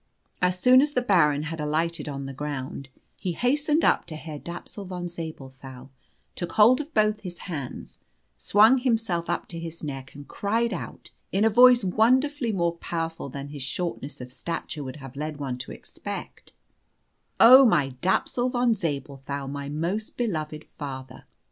[0.41, 4.39] As soon as the Baron had alighted on the ground, he hastened up to Herr
[4.39, 5.89] Dapsul von Zabelthau,
[6.35, 7.99] took hold of both his hands,
[8.35, 13.29] swung himself up to his neck, and cried out, in a voice wonderfully more powerful
[13.29, 16.53] than his shortness of stature would have led one to expect,
[17.39, 21.25] "Oh, my Dapsul von Zabelthau, my most beloved father!"